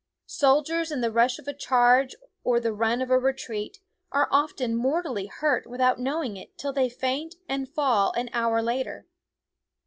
[0.25, 3.77] Soldiers in the rush of a charge or the run of a retreat
[4.11, 9.05] are often mortally hurt without knowing it till they faint and fall an hour later.